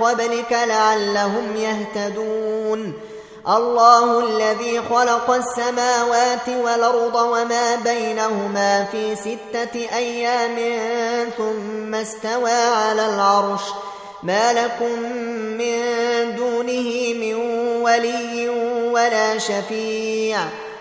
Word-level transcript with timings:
قبلك 0.00 0.52
لعلهم 0.52 1.56
يهتدون. 1.56 2.92
الله 3.48 4.20
الذي 4.20 4.82
خلق 4.90 5.30
السماوات 5.30 6.48
والأرض 6.48 7.14
وما 7.14 7.76
بينهما 7.76 8.84
في 8.92 9.16
ستة 9.16 9.96
أيام 9.96 10.56
ثم 11.38 11.94
استوى 11.94 12.52
على 12.52 13.06
العرش. 13.06 13.62
ما 14.22 14.52
لكم 14.52 15.02
من 15.58 15.80
دونه 16.36 17.14
من 17.14 17.34
ولي 17.82 18.48
ولا 18.92 19.38
شفيع. 19.38 20.38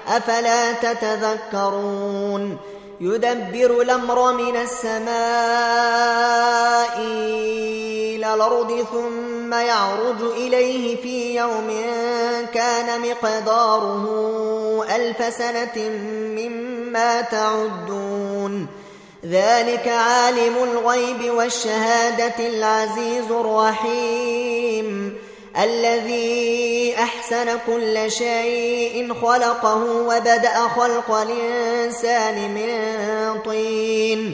أفلا 0.08 0.72
تتذكرون؟ 0.72 2.58
يدبر 3.02 3.82
الأمر 3.82 4.34
من 4.34 4.56
السماء 4.56 5.08
الأرض 8.38 8.86
ثم 8.92 9.54
يعرج 9.54 10.22
إليه 10.22 11.02
في 11.02 11.36
يوم 11.36 11.82
كان 12.54 13.02
مقداره 13.02 14.06
ألف 14.96 15.34
سنة 15.34 15.90
مما 16.38 17.22
تعدون. 17.22 18.68
ذلك 19.26 19.88
عالم 19.88 20.56
الغيب 20.64 21.34
والشهادة 21.34 22.48
العزيز 22.48 23.32
الرحيم. 23.32 25.18
الذي 25.60 26.96
أحسن 26.98 27.58
كل 27.68 28.12
شيء 28.12 29.14
خلقه 29.14 29.84
وبدأ 29.84 30.68
خلق 30.76 31.12
الإنسان 31.12 32.54
من 32.54 32.70
طين. 33.42 34.34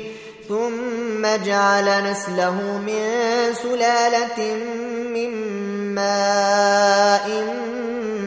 ثم 0.49 1.45
جعل 1.45 2.11
نسله 2.11 2.51
من 2.77 3.03
سلالة 3.63 4.53
من 5.13 5.31
ماء 5.95 7.27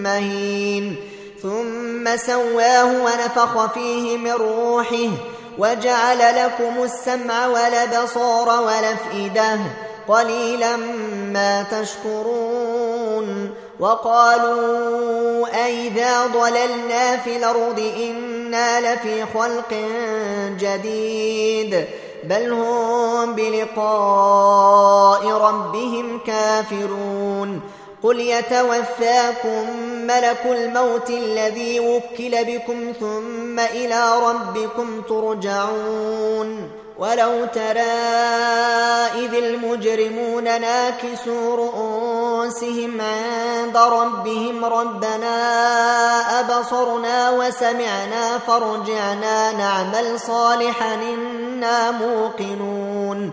مهين. 0.02 0.96
ثم 1.42 2.16
سواه 2.16 2.84
ونفخ 2.84 3.72
فيه 3.72 4.16
من 4.16 4.32
روحه 4.32 5.10
وجعل 5.58 6.18
لكم 6.18 6.82
السمع 6.82 7.46
والبصار 7.46 8.62
والأفئدة 8.62 9.58
قليلا 10.08 10.76
ما 11.32 11.62
تشكرون. 11.62 13.54
وقالوا 13.80 15.46
أئذا 15.66 16.26
ضللنا 16.26 17.16
في 17.16 17.36
الأرض 17.36 17.92
إنا 17.96 18.94
لفي 18.94 19.24
خلق 19.34 19.74
جديد. 20.60 21.86
بل 22.24 22.52
هم 22.52 23.34
بلقاء 23.34 25.22
ربهم 25.28 26.20
كافرون. 26.26 27.25
قل 28.02 28.20
يتوفاكم 28.20 29.76
ملك 30.06 30.46
الموت 30.46 31.10
الذي 31.10 31.80
وكل 31.80 32.44
بكم 32.44 32.92
ثم 33.00 33.58
إلى 33.60 34.18
ربكم 34.18 35.02
ترجعون 35.02 36.70
ولو 36.98 37.44
ترى 37.44 37.80
إذ 39.24 39.34
المجرمون 39.34 40.44
ناكسوا 40.44 41.56
رؤوسهم 41.56 43.00
عند 43.00 43.76
ربهم 43.76 44.64
ربنا 44.64 45.36
أبصرنا 46.40 47.30
وسمعنا 47.30 48.38
فرجعنا 48.38 49.52
نعمل 49.52 50.20
صالحا 50.20 50.94
إنا 50.94 51.90
موقنون 51.90 53.32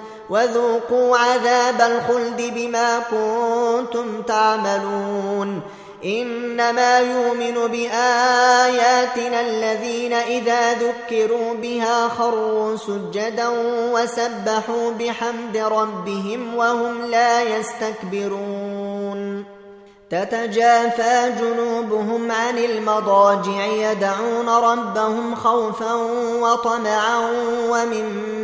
وذوقوا 0.31 1.17
عذاب 1.17 1.81
الخلد 1.81 2.53
بما 2.55 2.99
كنتم 2.99 4.21
تعملون. 4.21 5.61
إنما 6.05 6.99
يؤمن 6.99 7.67
بآياتنا 7.67 9.41
الذين 9.41 10.13
إذا 10.13 10.73
ذكروا 10.73 11.53
بها 11.53 12.07
خروا 12.07 12.75
سجدا 12.75 13.47
وسبحوا 13.93 14.91
بحمد 14.99 15.57
ربهم 15.57 16.55
وهم 16.55 17.05
لا 17.05 17.41
يستكبرون. 17.41 19.45
تتجافى 20.11 21.31
جنوبهم 21.41 22.31
عن 22.31 22.57
المضاجع 22.57 23.65
يدعون 23.65 24.49
ربهم 24.49 25.35
خوفا 25.35 25.93
وطمعا 26.41 27.19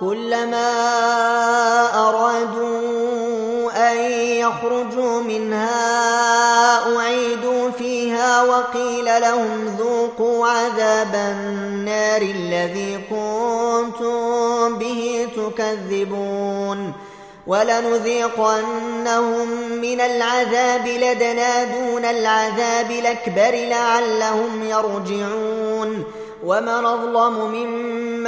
كلما 0.00 0.70
أرادوا 2.08 3.90
أن 3.90 3.96
يخرجوا 4.22 5.20
منها 5.20 6.96
أعيدوا 6.96 7.70
فيها 7.70 8.42
وقيل 8.42 9.04
لهم 9.04 9.76
ذوقوا 9.78 10.46
عذاب 10.46 11.14
النار 11.14 12.22
الذي 12.22 12.98
كنتم 13.10 14.78
به 14.78 15.28
تكذبون 15.36 16.92
ولنذيقنهم 17.46 19.48
من 19.80 20.00
العذاب 20.00 20.86
لدنا 20.86 21.64
دون 21.64 22.04
العذاب 22.04 22.90
الأكبر 22.90 23.68
لعلهم 23.68 24.62
يرجعون 24.62 26.04
ومن 26.44 26.68
أظلم 26.68 27.50
ممن 27.50 28.27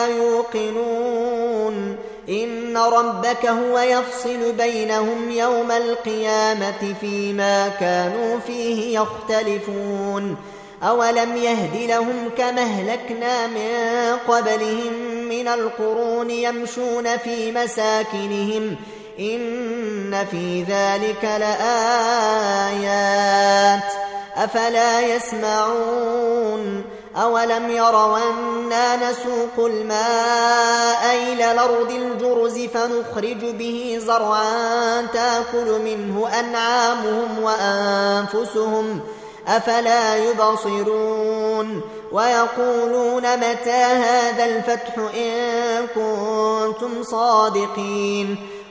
يوقنون. 0.06 1.96
إن 2.28 2.76
ربك 2.76 3.46
هو 3.46 3.78
يفصل 3.78 4.52
بينهم 4.52 5.30
يوم 5.30 5.70
القيامة 5.70 6.94
فيما 7.00 7.68
كانوا 7.68 8.38
فيه 8.46 9.00
يختلفون. 9.00 10.36
أولم 10.82 11.36
يهد 11.36 11.88
لهم 11.90 12.30
كما 12.38 12.62
أهلكنا 12.62 13.46
من 13.46 14.16
قبلهم 14.28 14.92
من 15.28 15.48
القرون 15.48 16.30
يمشون 16.30 17.16
في 17.16 17.52
مساكنهم 17.52 18.76
إن 19.20 20.26
في 20.30 20.62
ذلك 20.62 21.24
لآيات. 21.24 22.58
أفلا 24.36 25.00
يسمعون؟ 25.00 26.84
أولم 27.16 27.70
يروا 27.70 28.18
أنا 28.18 29.10
نسوق 29.10 29.66
الماء 29.66 31.32
إلى 31.32 31.52
الأرض 31.52 31.90
الجرز 31.90 32.58
فنخرج 32.58 33.44
به 33.44 34.00
زرعا 34.06 35.06
تأكل 35.12 35.80
منه 35.84 36.28
أنعامهم 36.40 37.42
وأنفسهم. 37.42 39.00
أفلا 39.48 40.16
يبصرون؟ 40.16 41.80
ويقولون 42.12 43.36
متى 43.36 43.70
هذا 43.70 44.44
الفتح 44.44 44.98
إن 45.14 45.86
كنتم 45.94 47.02
صادقين؟ 47.02 48.57